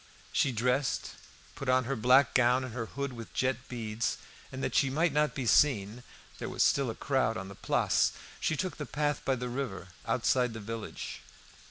[0.33, 1.11] She dressed,
[1.53, 4.17] put on her black gown, and her hood with jet beads,
[4.51, 6.01] and that she might not be seen
[6.39, 9.89] (there was still a crowd on the Place), she took the path by the river,
[10.07, 11.21] outside the village.